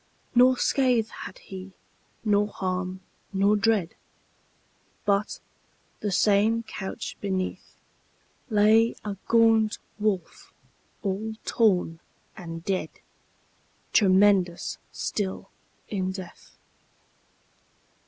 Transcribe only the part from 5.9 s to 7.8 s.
the same couch beneath,